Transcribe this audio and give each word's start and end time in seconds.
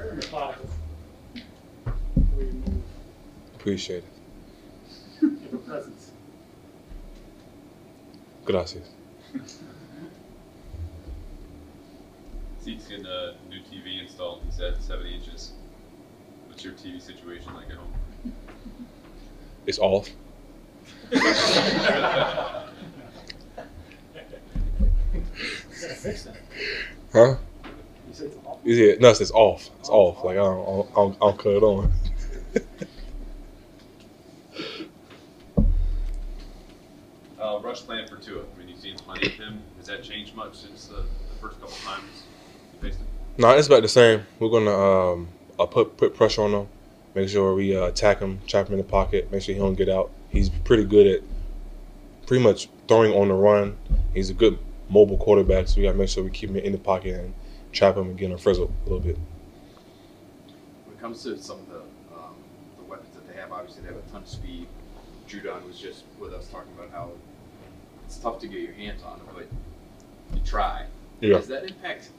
Very 0.00 0.16
methodical. 0.16 0.66
Appreciate 3.54 4.04
it. 4.04 4.04
Give 5.20 5.52
a 5.52 5.58
presence. 5.58 6.12
Gracias. 8.46 8.88
Zeke's 12.62 12.86
getting 12.86 13.04
a 13.04 13.34
new 13.50 13.60
TV 13.60 14.00
installed. 14.00 14.40
He's 14.46 14.58
at 14.60 14.82
70 14.82 15.14
inches. 15.14 15.52
What's 16.48 16.64
your 16.64 16.72
TV 16.72 17.00
situation 17.00 17.52
like 17.54 17.68
at 17.68 17.76
home? 17.76 17.92
It's 19.66 19.78
off. 19.78 20.08
Huh? 27.12 27.34
You 27.64 28.14
said 28.14 28.26
it's 28.26 28.36
off. 28.46 28.59
Yeah, 28.70 28.94
no, 29.00 29.10
it's, 29.10 29.20
it's 29.20 29.32
off. 29.32 29.68
It's 29.80 29.88
off. 29.88 30.22
Like 30.22 30.38
I 30.38 30.42
don't, 30.42 30.62
I 30.62 30.64
don't, 30.64 30.90
I 30.90 30.94
don't, 30.94 31.16
I 31.16 31.18
don't 31.18 31.38
cut 31.38 31.52
it 31.54 31.62
on. 31.64 31.92
Uh, 37.40 37.58
rush 37.62 37.80
plan 37.80 38.06
for 38.06 38.16
Tua. 38.16 38.42
I 38.42 38.58
mean, 38.58 38.68
you've 38.68 38.78
seen 38.78 38.96
plenty 38.96 39.28
of 39.28 39.32
him. 39.32 39.62
Has 39.78 39.86
that 39.86 40.02
changed 40.02 40.36
much 40.36 40.56
since 40.56 40.88
the, 40.88 40.96
the 40.96 41.34
first 41.40 41.58
couple 41.58 41.74
times 41.78 42.04
you 42.74 42.80
faced 42.86 42.98
him? 42.98 43.06
No, 43.38 43.48
it's 43.56 43.66
about 43.66 43.80
the 43.80 43.88
same. 43.88 44.26
We're 44.38 44.50
gonna 44.50 44.70
um, 44.70 45.28
uh, 45.58 45.64
put 45.64 45.96
put 45.96 46.14
pressure 46.14 46.42
on 46.42 46.52
him. 46.52 46.68
Make 47.14 47.30
sure 47.30 47.54
we 47.54 47.74
uh, 47.74 47.86
attack 47.86 48.20
him, 48.20 48.40
trap 48.46 48.68
him 48.68 48.74
in 48.74 48.78
the 48.78 48.84
pocket. 48.84 49.32
Make 49.32 49.40
sure 49.42 49.54
he 49.54 49.58
don't 49.60 49.74
get 49.74 49.88
out. 49.88 50.10
He's 50.28 50.50
pretty 50.50 50.84
good 50.84 51.06
at 51.06 51.22
pretty 52.26 52.44
much 52.44 52.68
throwing 52.88 53.14
on 53.14 53.28
the 53.28 53.34
run. 53.34 53.74
He's 54.12 54.28
a 54.28 54.34
good 54.34 54.58
mobile 54.90 55.16
quarterback, 55.16 55.66
so 55.66 55.78
we 55.78 55.84
gotta 55.84 55.96
make 55.96 56.10
sure 56.10 56.22
we 56.22 56.30
keep 56.30 56.50
him 56.50 56.56
in 56.56 56.72
the 56.72 56.78
pocket 56.78 57.14
and 57.14 57.34
trap 57.72 57.94
them 57.94 58.08
and 58.10 58.18
get 58.18 58.30
him 58.30 58.38
frizzled 58.38 58.72
a 58.86 58.88
little 58.88 59.00
bit. 59.04 59.18
When 60.86 60.96
it 60.96 61.00
comes 61.00 61.22
to 61.24 61.38
some 61.38 61.60
of 61.60 61.68
the 61.68 61.80
um, 62.14 62.34
the 62.78 62.84
weapons 62.84 63.14
that 63.14 63.26
they 63.28 63.40
have, 63.40 63.52
obviously 63.52 63.82
they 63.82 63.88
have 63.88 63.96
a 63.96 64.10
ton 64.10 64.22
of 64.22 64.28
speed. 64.28 64.66
Judon 65.28 65.66
was 65.66 65.78
just 65.78 66.04
with 66.18 66.32
us 66.32 66.48
talking 66.48 66.72
about 66.76 66.90
how 66.90 67.12
it's 68.04 68.18
tough 68.18 68.40
to 68.40 68.48
get 68.48 68.60
your 68.60 68.72
hands 68.72 69.02
on 69.02 69.18
them, 69.18 69.28
but 69.34 69.46
you 70.34 70.44
try. 70.44 70.86
Yeah. 71.20 71.36
Does 71.36 71.48
that 71.48 71.64
impact 71.64 72.10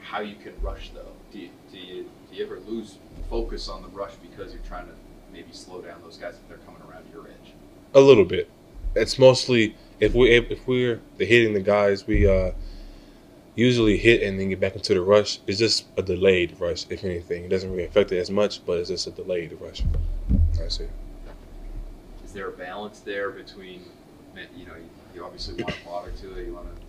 how 0.00 0.20
you 0.20 0.36
can 0.36 0.52
rush 0.60 0.90
though? 0.94 1.12
Do 1.32 1.38
you, 1.38 1.50
do 1.72 1.78
you 1.78 2.10
do 2.30 2.36
you 2.36 2.44
ever 2.44 2.60
lose 2.60 2.96
focus 3.28 3.68
on 3.68 3.82
the 3.82 3.88
rush 3.88 4.12
because 4.16 4.52
you're 4.52 4.62
trying 4.68 4.86
to 4.86 4.92
maybe 5.32 5.52
slow 5.52 5.80
down 5.80 6.00
those 6.02 6.16
guys 6.16 6.34
if 6.34 6.48
they're 6.48 6.58
coming 6.58 6.82
around 6.90 7.04
your 7.12 7.26
edge? 7.26 7.54
A 7.94 8.00
little 8.00 8.24
bit. 8.24 8.50
It's 8.94 9.18
mostly 9.18 9.76
if 10.00 10.14
we 10.14 10.30
if 10.30 10.66
we're 10.66 11.00
hitting 11.18 11.54
the 11.54 11.60
guys, 11.60 12.06
we 12.06 12.26
uh 12.28 12.52
usually 13.60 13.98
hit 13.98 14.22
and 14.22 14.40
then 14.40 14.48
get 14.48 14.58
back 14.58 14.74
into 14.74 14.94
the 14.94 15.02
rush. 15.02 15.38
It's 15.46 15.58
just 15.58 15.86
a 15.98 16.02
delayed 16.02 16.58
rush, 16.58 16.86
if 16.88 17.04
anything. 17.04 17.44
It 17.44 17.48
doesn't 17.48 17.70
really 17.70 17.84
affect 17.84 18.10
it 18.10 18.18
as 18.18 18.30
much, 18.30 18.64
but 18.64 18.78
it's 18.78 18.88
just 18.88 19.06
a 19.06 19.10
delayed 19.10 19.56
rush. 19.60 19.82
That's 20.58 20.80
it. 20.80 20.90
Is 22.24 22.32
there 22.32 22.48
a 22.48 22.52
balance 22.52 23.00
there 23.00 23.30
between, 23.30 23.84
you 24.56 24.66
know, 24.66 24.72
you, 25.14 25.22
obviously 25.22 25.62
want 25.62 25.74
to 25.74 25.84
bother 25.84 26.10
to 26.10 26.38
it, 26.38 26.46
you 26.46 26.54
want 26.54 26.74
to, 26.74 26.82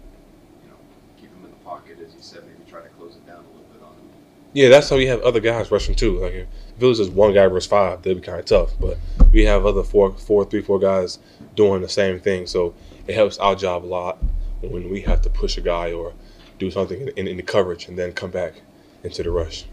you 0.63 0.69
know, 0.69 0.77
keep 1.19 1.29
them 1.33 1.43
in 1.43 1.51
the 1.51 1.57
pocket, 1.65 1.97
as 1.99 2.13
you 2.13 2.21
said, 2.21 2.43
maybe 2.43 2.69
try 2.69 2.81
to 2.81 2.87
close 2.89 3.15
it 3.15 3.27
down 3.27 3.39
a 3.39 3.47
little 3.47 3.65
bit 3.73 3.83
on 3.83 3.93
them. 3.95 4.07
Yeah, 4.53 4.69
that's 4.69 4.89
how 4.89 4.95
we 4.95 5.07
have 5.07 5.21
other 5.21 5.41
guys 5.41 5.71
rushing 5.71 5.95
too. 5.95 6.19
Like 6.19 6.33
if, 6.33 6.47
if 6.77 6.83
it 6.83 6.85
was 6.85 6.99
just 6.99 7.11
one 7.11 7.33
guy 7.33 7.47
versus 7.47 7.69
five, 7.69 8.01
that'd 8.01 8.21
be 8.21 8.25
kind 8.25 8.39
of 8.39 8.45
tough. 8.45 8.71
But 8.79 8.97
we 9.33 9.43
have 9.43 9.65
other 9.65 9.83
four, 9.83 10.13
four, 10.13 10.45
three, 10.45 10.61
four 10.61 10.79
guys 10.79 11.19
doing 11.55 11.81
the 11.81 11.89
same 11.89 12.21
thing, 12.21 12.47
so 12.47 12.73
it 13.07 13.15
helps 13.15 13.37
our 13.39 13.55
job 13.55 13.83
a 13.83 13.87
lot 13.87 14.19
when 14.61 14.89
we 14.89 15.01
have 15.01 15.21
to 15.23 15.29
push 15.29 15.57
a 15.57 15.61
guy 15.61 15.91
or 15.91 16.13
do 16.61 16.71
something 16.71 17.01
in, 17.01 17.09
in, 17.17 17.27
in 17.27 17.37
the 17.37 17.43
coverage 17.43 17.87
and 17.87 17.97
then 17.97 18.13
come 18.13 18.29
back 18.29 18.61
into 19.03 19.23
the 19.23 19.31
rush. 19.31 19.65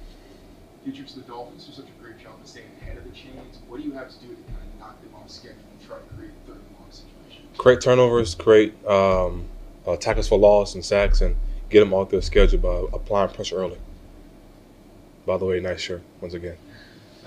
Futures 0.84 1.14
the 1.14 1.20
Dolphins 1.20 1.67
do 1.67 1.72
such 1.72 1.84
a 1.84 2.03
great 2.03 2.19
job 2.19 2.33
of 2.41 2.48
staying 2.48 2.70
ahead 2.81 2.97
of 2.97 3.05
the 3.05 3.11
chains. 3.11 3.58
What 3.69 3.77
do 3.77 3.83
you 3.83 3.92
have 3.92 4.08
to 4.08 4.19
do 4.20 4.28
to 4.28 4.34
kind 4.34 4.56
of 4.72 4.81
knock 4.81 5.03
them 5.03 5.14
off 5.14 5.31
schedule 5.31 5.59
and 5.70 5.86
try 5.86 5.98
to 5.98 6.14
create 6.16 6.33
third 6.47 6.56
and 6.56 6.77
long 6.78 6.89
situations? 6.91 7.59
create 7.59 7.81
turnovers, 7.83 8.34
create 8.34 8.72
um, 8.87 9.44
uh, 9.87 9.97
tackles 9.97 10.28
for 10.28 10.38
loss 10.38 10.75
and 10.75 10.84
sacks, 10.84 11.21
and 11.21 11.37
get 11.69 11.81
them 11.81 11.93
off 11.93 12.09
their 12.09 12.22
schedule 12.22 12.59
by 12.59 12.97
applying 12.97 13.28
pressure 13.34 13.56
early. 13.56 13.78
By 15.27 15.37
the 15.37 15.44
way, 15.44 15.60
nice 15.60 15.81
shirt 15.81 16.03
once 16.22 16.32
again. 16.32 16.56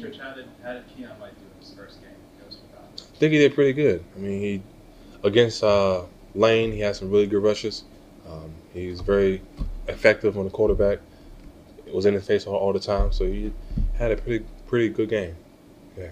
Church, 0.00 0.18
how 0.18 0.32
did 0.32 0.46
how 0.64 0.72
did 0.72 0.84
Keion 0.88 1.18
White 1.20 1.34
do 1.38 1.44
in 1.44 1.60
his 1.60 1.74
first 1.74 2.00
game? 2.00 2.10
I 2.40 3.16
think 3.18 3.32
he 3.34 3.38
did 3.38 3.54
pretty 3.54 3.74
good. 3.74 4.02
I 4.16 4.18
mean, 4.18 4.40
he 4.40 4.62
against 5.22 5.62
uh, 5.62 6.02
Lane, 6.34 6.72
he 6.72 6.80
had 6.80 6.96
some 6.96 7.10
really 7.10 7.26
good 7.26 7.42
rushes. 7.42 7.84
Um, 8.28 8.52
he 8.72 8.88
was 8.88 9.00
very 9.00 9.42
effective 9.88 10.38
on 10.38 10.44
the 10.44 10.50
quarterback. 10.50 10.98
It 11.86 11.94
was 11.94 12.06
in 12.06 12.14
his 12.14 12.26
face 12.26 12.46
all, 12.46 12.56
all 12.56 12.72
the 12.72 12.80
time, 12.80 13.12
so 13.12 13.26
he 13.26 13.52
had 13.94 14.10
a 14.12 14.16
pretty 14.16 14.44
pretty 14.66 14.88
good 14.88 15.10
game. 15.10 15.36
Yeah. 15.98 16.08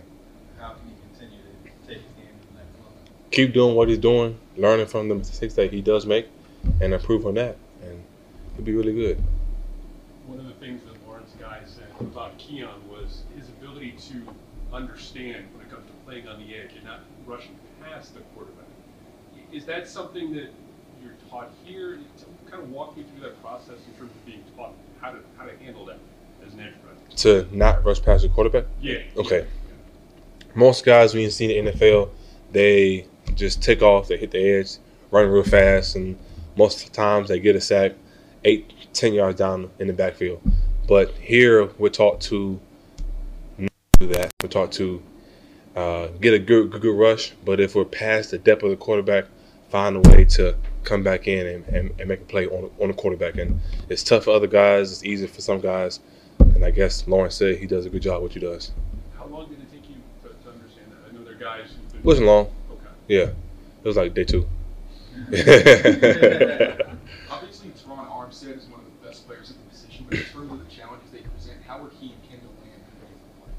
How 0.59 0.75
can 0.75 0.89
he 0.89 0.95
continue 1.19 1.39
to 1.43 1.89
take 1.89 2.03
his 2.03 2.13
game 2.17 2.27
to 2.27 2.49
the 2.49 2.59
next 2.59 2.77
level? 2.79 2.93
Keep 3.31 3.55
doing 3.55 3.75
what 3.75 3.89
he's 3.89 3.99
doing, 3.99 4.39
learning 4.57 4.87
from 4.87 5.09
the 5.09 5.15
mistakes 5.15 5.55
that 5.55 5.73
he 5.73 5.81
does 5.81 6.05
make, 6.05 6.29
and 6.81 6.93
improve 6.93 7.27
on 7.27 7.35
that, 7.35 7.57
and 7.83 8.03
he'll 8.57 8.65
be 8.65 8.75
really 8.75 8.93
good. 8.93 9.23
One 10.27 10.39
of 10.39 10.47
the 10.47 10.53
things 10.55 10.83
that 10.85 11.09
Lawrence 11.09 11.33
Guy 11.41 11.61
said 11.65 11.87
about 12.01 12.39
Keion 12.39 12.85
was 12.91 13.23
his 13.35 13.49
ability 13.49 13.95
to 14.11 14.23
understand 14.73 15.47
when 15.55 15.67
it 15.67 15.71
comes 15.71 15.87
to 15.87 15.93
playing 16.05 16.29
on 16.29 16.39
the 16.39 16.55
edge 16.55 16.73
and 16.77 16.85
not 16.85 17.01
rushing 17.27 17.57
past 17.83 18.15
the 18.15 18.21
quarterback. 18.35 18.67
Is 19.53 19.65
that 19.65 19.89
something 19.89 20.33
that 20.35 20.51
you're 21.03 21.15
taught 21.29 21.51
here? 21.65 21.99
To 22.19 22.51
Kind 22.51 22.65
of 22.65 22.71
walk 22.71 22.97
me 22.97 23.05
through 23.05 23.29
that 23.29 23.41
process 23.43 23.77
in 23.87 23.95
terms 23.97 24.11
of 24.11 24.27
being 24.27 24.43
taught 24.57 24.73
how 25.01 25.11
to 25.11 25.19
how 25.39 25.45
to 25.45 25.57
handle 25.59 25.85
that 25.87 25.99
as 26.45 26.53
an 26.55 26.61
edge 26.61 26.75
rusher. 26.85 27.17
To 27.19 27.57
not 27.57 27.85
rush 27.85 28.03
past 28.03 28.23
the 28.23 28.29
quarterback. 28.29 28.65
Yeah. 28.81 29.03
Okay. 29.17 29.47
Most 30.57 30.85
guys 30.85 31.15
when 31.15 31.23
you 31.23 31.31
see 31.31 31.57
in 31.57 31.67
the 31.67 31.71
NFL, 31.71 32.11
they 32.51 33.07
just 33.37 33.63
take 33.63 33.83
off, 33.83 34.09
they 34.09 34.17
hit 34.17 34.33
the 34.33 34.41
edge, 34.41 34.79
run 35.13 35.29
real 35.29 35.45
fast, 35.45 35.95
and 35.95 36.19
most 36.57 36.83
of 36.83 36.91
the 36.91 36.97
times 36.97 37.29
they 37.29 37.39
get 37.39 37.55
a 37.55 37.61
sack 37.61 37.93
eight, 38.45 38.73
ten 38.93 39.15
yards 39.15 39.39
down 39.39 39.71
in 39.79 39.87
the 39.87 39.93
backfield. 39.93 40.43
But 40.89 41.13
here 41.13 41.67
we're 41.79 41.89
taught 41.91 42.21
to 42.23 42.59
not 43.59 43.71
do 44.01 44.09
that. 44.09 44.33
We're 44.43 44.49
taught 44.49 44.73
to 44.73 45.01
uh, 45.77 46.09
get 46.21 46.35
a 46.35 46.39
good, 46.41 46.73
good, 46.73 46.83
good 46.83 46.99
rush. 46.99 47.33
But 47.45 47.61
if 47.61 47.77
we're 47.77 47.85
past 47.85 48.33
the 48.33 48.39
depth 48.39 48.65
of 48.65 48.71
the 48.71 48.77
quarterback, 48.77 49.27
find 49.71 49.97
a 49.97 50.01
way 50.11 50.25
to 50.25 50.57
come 50.85 51.03
back 51.03 51.29
in 51.29 51.47
and, 51.47 51.67
and, 51.69 52.01
and 52.01 52.09
make 52.09 52.21
a 52.21 52.25
play 52.25 52.47
on, 52.47 52.71
on 52.81 52.89
the 52.89 52.95
quarterback. 52.95 53.37
And 53.37 53.61
it's 53.89 54.03
tough 54.03 54.25
for 54.25 54.35
other 54.35 54.47
guys. 54.47 54.93
It's 54.93 55.05
easy 55.05 55.27
for 55.27 55.41
some 55.41 55.61
guys. 55.61 56.01
And 56.39 56.65
I 56.65 56.71
guess 56.71 57.07
Lawrence 57.07 57.37
said 57.37 57.59
he 57.59 57.67
does 57.67 57.87
a 57.87 57.91
good 57.91 58.03
job 58.03 58.23
what 58.23 58.33
he 58.33 58.41
does. 58.41 58.73
How 59.17 59.27
long 59.27 59.49
did 59.49 59.61
it 59.61 59.71
take 59.71 59.89
you 59.89 59.97
to, 60.23 60.29
to 60.29 60.51
understand 60.51 60.87
that? 60.91 61.09
I 61.09 61.13
know 61.17 61.25
there 61.25 61.35
are 61.35 61.37
guys. 61.37 61.71
It 61.95 62.05
wasn't 62.05 62.27
long. 62.27 62.47
Okay. 62.73 62.87
Yeah, 63.09 63.23
it 63.23 63.35
was 63.85 63.97
like 63.97 64.15
day 64.15 64.25
two. 64.25 64.47
Obviously, 65.31 65.47
Terron 67.71 68.09
Armstead 68.09 68.57
is 68.57 68.67
one 68.67 68.81
of 68.81 68.87
the 68.87 69.07
best 69.07 69.27
players 69.27 69.51
in 69.51 69.57
the 69.57 69.63
position, 69.71 70.07
but 70.09 70.19
in 70.19 70.25
terms 70.25 70.53
of 70.53 70.59
the 70.67 70.75
challenges 70.75 71.11
they 71.13 71.19
present, 71.21 71.59
how 71.67 71.83
are 71.85 71.91
he 72.01 72.13
and 72.13 72.23
Kendall 72.29 72.51
Lamm 72.63 72.81
different 72.87 73.17
players? 73.39 73.55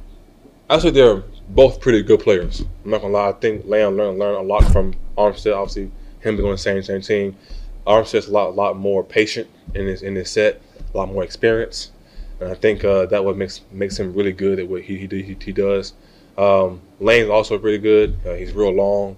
I 0.69 0.79
say 0.79 0.89
they're 0.89 1.23
both 1.50 1.79
pretty 1.79 2.01
good 2.01 2.19
players. 2.19 2.61
I'm 2.83 2.91
not 2.91 3.01
gonna 3.01 3.13
lie. 3.13 3.29
I 3.29 3.33
think 3.33 3.66
Lamm 3.66 3.95
learned 3.95 4.17
learned 4.17 4.38
a 4.38 4.41
lot 4.41 4.63
from 4.71 4.95
Armstead. 5.17 5.55
Obviously, 5.55 5.91
him 6.21 6.35
being 6.35 6.47
on 6.47 6.53
the 6.53 6.57
same 6.57 6.81
same 6.83 7.01
team. 7.01 7.35
Armstead's 7.85 8.27
a 8.27 8.31
lot 8.31 8.55
lot 8.55 8.77
more 8.77 9.03
patient 9.03 9.47
in 9.73 9.87
his 9.87 10.01
in 10.01 10.15
his 10.15 10.29
set, 10.29 10.61
a 10.93 10.97
lot 10.97 11.11
more 11.11 11.23
experience, 11.23 11.91
and 12.39 12.49
I 12.49 12.55
think 12.55 12.83
uh, 12.83 13.05
that 13.07 13.23
what 13.25 13.37
makes 13.37 13.61
makes 13.71 13.99
him 13.99 14.13
really 14.13 14.31
good 14.31 14.59
at 14.59 14.67
what 14.67 14.83
he 14.83 14.97
he 14.97 15.37
he, 15.39 15.51
does. 15.51 15.93
Um, 16.37 16.81
Lane's 16.99 17.29
also 17.29 17.57
pretty 17.57 17.79
good. 17.79 18.17
Uh, 18.25 18.33
he's 18.33 18.53
real 18.53 18.71
long, 18.71 19.17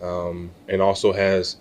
um, 0.00 0.50
and 0.68 0.80
also 0.82 1.12
has 1.12 1.56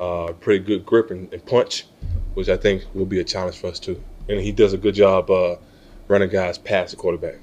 uh, 0.00 0.32
pretty 0.40 0.64
good 0.64 0.84
grip 0.86 1.10
and, 1.10 1.32
and 1.32 1.44
punch, 1.44 1.86
which 2.34 2.48
I 2.48 2.56
think 2.56 2.84
will 2.94 3.06
be 3.06 3.20
a 3.20 3.24
challenge 3.24 3.56
for 3.58 3.68
us 3.68 3.78
too. 3.78 4.02
And 4.28 4.40
he 4.40 4.52
does 4.52 4.72
a 4.72 4.78
good 4.78 4.94
job 4.94 5.30
uh, 5.30 5.56
running 6.08 6.30
guys 6.30 6.58
past 6.58 6.92
the 6.92 6.96
quarterback. 6.96 7.36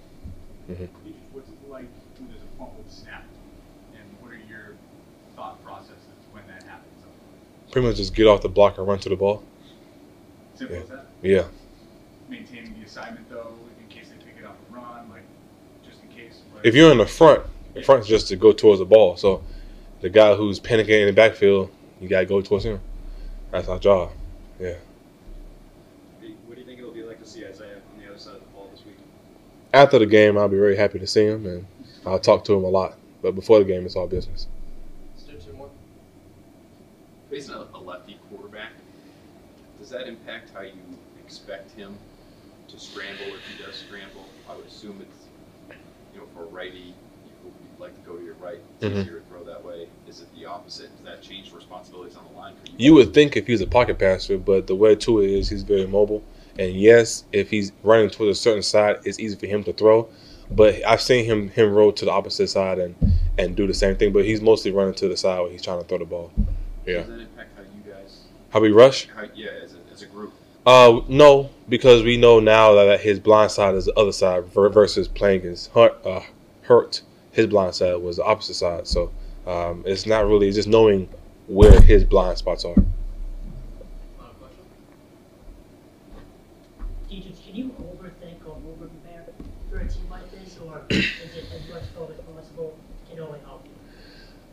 What's 0.67 0.81
it 0.81 0.89
like 1.69 1.85
when 2.17 2.29
there's 2.29 2.41
a 2.41 2.57
fumble 2.57 2.83
snapped? 2.87 3.25
And 3.93 4.03
what 4.19 4.31
are 4.31 4.41
your 4.49 4.75
thought 5.35 5.63
processes 5.63 5.95
when 6.31 6.43
that 6.47 6.63
happens? 6.63 7.03
Pretty 7.77 7.89
much 7.89 7.97
just 7.97 8.15
get 8.15 8.25
off 8.25 8.41
the 8.41 8.49
block 8.49 8.79
and 8.79 8.87
run 8.87 8.97
to 8.97 9.07
the 9.09 9.15
ball. 9.15 9.43
Simple 10.55 10.77
Yeah. 10.77 10.81
as 10.81 10.89
that. 10.89 11.05
Yeah. 11.21 11.43
Maintaining 12.27 12.73
the 12.79 12.87
assignment 12.87 13.29
though, 13.29 13.53
in 13.79 13.87
case 13.95 14.07
they 14.09 14.15
pick 14.15 14.33
it 14.39 14.45
up 14.47 14.57
and 14.67 14.75
run, 14.75 15.07
like 15.11 15.21
just 15.87 16.01
in 16.01 16.09
case. 16.09 16.39
but- 16.51 16.65
If 16.65 16.73
you're 16.73 16.91
in 16.91 16.97
the 16.97 17.05
front, 17.05 17.43
the 17.75 17.83
front's 17.83 18.07
just 18.07 18.29
to 18.29 18.35
go 18.35 18.51
towards 18.51 18.79
the 18.79 18.85
ball. 18.85 19.15
So 19.15 19.43
the 20.01 20.09
guy 20.09 20.33
who's 20.33 20.59
panicking 20.59 21.01
in 21.01 21.05
the 21.05 21.13
backfield, 21.13 21.69
you 22.01 22.07
gotta 22.09 22.25
go 22.25 22.41
towards 22.41 22.65
him. 22.65 22.79
That's 23.51 23.67
our 23.67 23.77
job. 23.77 24.09
Yeah. 24.59 24.73
What 26.47 26.55
do 26.55 26.59
you 26.61 26.65
think 26.65 26.79
it'll 26.79 26.89
be 26.89 27.03
like 27.03 27.21
to 27.21 27.29
see 27.29 27.45
Isaiah 27.45 27.75
on 27.95 28.01
the 28.03 28.09
other 28.09 28.17
side 28.17 28.33
of 28.37 28.39
the 28.39 28.47
ball 28.55 28.69
this 28.71 28.83
week? 28.87 28.97
After 29.71 29.99
the 29.99 30.07
game, 30.07 30.35
I'll 30.35 30.49
be 30.49 30.57
very 30.57 30.77
happy 30.77 30.97
to 30.97 31.05
see 31.05 31.25
him, 31.27 31.45
and 31.45 31.67
I'll 32.07 32.17
talk 32.17 32.43
to 32.45 32.55
him 32.55 32.63
a 32.63 32.69
lot. 32.69 32.97
But 33.21 33.35
before 33.35 33.59
the 33.59 33.65
game, 33.65 33.85
it's 33.85 33.95
all 33.95 34.07
business. 34.07 34.47
Facing 37.29 37.55
a, 37.55 37.65
a 37.73 37.79
lefty 37.79 38.17
quarterback, 38.29 38.71
does 39.79 39.89
that 39.89 40.07
impact 40.07 40.51
how 40.53 40.61
you 40.61 40.71
expect 41.23 41.71
him 41.71 41.97
to 42.69 42.79
scramble 42.79 43.25
if 43.27 43.41
he 43.47 43.63
does 43.63 43.75
scramble. 43.75 44.25
I 44.49 44.55
would 44.55 44.65
assume 44.65 45.01
it's, 45.01 45.77
you 46.13 46.19
know, 46.19 46.25
for 46.33 46.43
a 46.43 46.47
righty, 46.47 46.93
you 47.25 47.31
would 47.43 47.79
like 47.79 47.95
to 47.95 48.09
go 48.09 48.17
to 48.17 48.23
your 48.23 48.33
right. 48.35 48.59
It's 48.81 48.85
Mhm. 48.85 49.01
easier 49.01 49.19
to 49.19 49.25
throw 49.25 49.43
that 49.43 49.63
way. 49.63 49.87
Is 50.07 50.21
it 50.21 50.27
the 50.35 50.45
opposite? 50.45 50.89
Does 50.97 51.05
that 51.05 51.21
change 51.21 51.53
responsibilities 51.53 52.15
on 52.17 52.25
the 52.31 52.39
line 52.39 52.53
for 52.55 52.69
you? 52.71 52.75
You 52.77 52.93
would 52.95 53.13
think 53.13 53.37
if 53.37 53.47
he's 53.47 53.61
a 53.61 53.67
pocket 53.67 53.99
passer, 53.99 54.37
but 54.37 54.67
the 54.67 54.75
way 54.75 54.95
to 54.95 55.21
it 55.21 55.29
is 55.29 55.49
he's 55.49 55.63
very 55.63 55.87
mobile. 55.87 56.23
And 56.59 56.73
yes, 56.73 57.23
if 57.31 57.49
he's 57.49 57.71
running 57.83 58.09
towards 58.09 58.37
a 58.37 58.41
certain 58.41 58.63
side, 58.63 58.97
it's 59.03 59.19
easy 59.19 59.35
for 59.35 59.45
him 59.45 59.63
to 59.65 59.73
throw. 59.73 60.09
But 60.49 60.85
I've 60.85 61.01
seen 61.01 61.25
him 61.25 61.49
him 61.49 61.73
roll 61.73 61.91
to 61.93 62.05
the 62.05 62.11
opposite 62.11 62.47
side 62.47 62.79
and 62.79 62.95
and 63.37 63.55
do 63.55 63.67
the 63.67 63.73
same 63.73 63.95
thing. 63.95 64.11
But 64.11 64.25
he's 64.25 64.41
mostly 64.41 64.71
running 64.71 64.95
to 64.95 65.07
the 65.07 65.17
side 65.17 65.39
where 65.41 65.51
he's 65.51 65.61
trying 65.61 65.79
to 65.79 65.85
throw 65.85 65.99
the 65.99 66.05
ball. 66.05 66.31
Yeah. 66.87 66.99
Does 66.99 67.07
that 67.07 67.19
impact 67.19 67.49
how 67.57 67.63
you 67.63 67.91
guys, 67.91 68.21
How 68.49 68.59
we 68.61 68.71
rush? 68.71 69.09
how, 69.13 69.25
yeah, 69.35 69.49
as 69.61 69.73
a, 69.73 69.77
as 69.93 70.01
a 70.03 70.05
group? 70.05 70.33
Uh, 70.65 71.01
no, 71.09 71.49
because 71.67 72.01
we 72.03 72.15
know 72.17 72.39
now 72.39 72.73
that 72.73 73.01
his 73.01 73.19
blind 73.19 73.51
side 73.51 73.75
is 73.75 73.85
the 73.85 73.93
other 73.99 74.13
side 74.13 74.45
versus 74.45 75.07
playing 75.07 75.41
his 75.41 75.67
hurt. 75.67 75.97
Uh, 76.05 76.21
hurt. 76.61 77.01
His 77.31 77.45
blind 77.47 77.75
side 77.75 77.95
was 77.95 78.15
the 78.17 78.23
opposite 78.23 78.53
side. 78.55 78.87
So 78.87 79.11
um, 79.45 79.83
it's 79.85 80.05
not 80.05 80.25
really 80.25 80.47
it's 80.47 80.55
just 80.55 80.67
knowing 80.69 81.09
where 81.47 81.79
his 81.81 82.03
blind 82.05 82.37
spots 82.37 82.63
are. 82.65 82.73
Final 82.73 82.85
question? 84.39 84.65
Can 87.09 87.55
you 87.55 87.75
overthink 87.79 88.45
or 88.45 88.51
over 88.51 88.87
prepare 88.87 89.25
for 89.69 89.79
a 89.79 89.87
team 89.87 90.09
like 90.09 90.31
this, 90.31 90.57
or 90.65 90.81
is 90.89 91.05
it 91.35 91.45
as 91.53 91.69
much 91.69 91.83
fun 91.95 92.07
as 92.11 92.19
possible 92.25 92.77
can 93.09 93.19
only 93.19 93.39
help 93.45 93.65
you? 93.65 93.71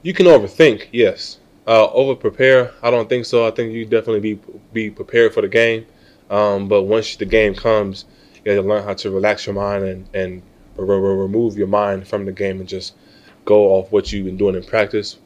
You 0.03 0.15
can 0.15 0.27
overthink, 0.27 0.89
yes. 0.93 1.39
Uh, 1.67 1.91
over 1.93 2.15
prepare, 2.15 2.73
I 2.83 2.91
don't 2.91 3.09
think 3.09 3.25
so. 3.25 3.47
I 3.47 3.51
think 3.51 3.73
you 3.73 3.85
definitely 3.85 4.21
be 4.21 4.41
be 4.73 4.91
prepared 4.91 5.33
for 5.33 5.41
the 5.41 5.49
game. 5.49 5.87
Um, 6.31 6.69
but 6.69 6.83
once 6.83 7.17
the 7.17 7.25
game 7.25 7.55
comes, 7.55 8.05
you 8.37 8.43
got 8.45 8.61
to 8.61 8.69
learn 8.69 8.85
how 8.85 8.95
to 8.95 9.11
relax 9.11 9.47
your 9.47 9.55
mind 9.55 9.85
and 9.85 10.09
and 10.15 10.43
re- 10.77 10.99
re- 10.99 11.17
remove 11.17 11.57
your 11.57 11.67
mind 11.67 12.07
from 12.07 12.27
the 12.27 12.33
game 12.33 12.61
and 12.61 12.69
just 12.69 12.95
go 13.45 13.69
off 13.73 13.91
what 13.93 14.13
you've 14.13 14.27
been 14.27 14.37
doing 14.37 14.55
in 14.55 14.65
practice, 14.65 15.19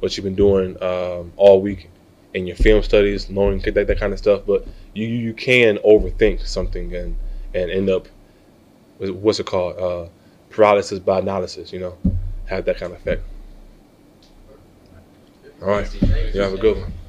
what 0.00 0.16
you've 0.16 0.24
been 0.24 0.34
doing 0.34 0.80
um, 0.82 1.32
all 1.36 1.60
week 1.60 1.90
in 2.34 2.46
your 2.46 2.56
film 2.56 2.82
studies, 2.82 3.28
knowing 3.28 3.58
that, 3.60 3.86
that 3.86 3.98
kind 3.98 4.12
of 4.12 4.18
stuff. 4.18 4.42
But 4.46 4.66
you 4.94 5.06
you 5.06 5.34
can 5.34 5.78
overthink 5.78 6.46
something 6.46 6.94
and 6.94 7.16
and 7.54 7.70
end 7.70 7.90
up 7.90 8.06
what's 8.98 9.40
it 9.40 9.46
called 9.46 9.78
uh, 9.78 10.08
paralysis 10.50 10.98
by 10.98 11.18
analysis. 11.18 11.72
You 11.72 11.80
know, 11.80 11.98
have 12.46 12.64
that 12.66 12.76
kind 12.78 12.92
of 12.92 12.98
effect. 13.00 13.24
All 15.62 15.68
right. 15.68 15.94
You 16.34 16.40
have 16.40 16.54
a 16.54 16.58
good 16.58 16.78
one. 16.78 16.99